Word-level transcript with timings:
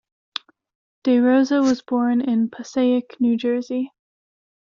DeRosa 1.03 1.61
was 1.61 1.83
born 1.83 2.21
in 2.21 2.49
Passaic, 2.49 3.17
New 3.21 3.37
Jersey. 3.37 3.91